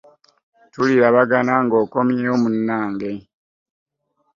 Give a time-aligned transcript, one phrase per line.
[0.71, 3.11] Tulirabagana ng'okumyeewo munange.